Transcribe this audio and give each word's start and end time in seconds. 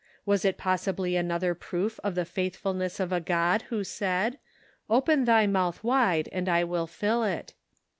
Was 0.25 0.43
it 0.43 0.57
possibly 0.57 1.15
another 1.15 1.53
proof 1.53 1.99
of 2.03 2.15
the 2.15 2.25
faithfulness 2.25 2.99
of 2.99 3.11
a 3.11 3.19
God 3.21 3.61
who 3.69 3.83
said:" 3.83 4.39
Open 4.89 5.25
thy 5.25 5.45
mouth 5.45 5.83
wide, 5.83 6.27
and 6.31 6.49
I 6.49 6.63
will 6.63 6.87
fill 6.87 7.23
it." 7.23 7.53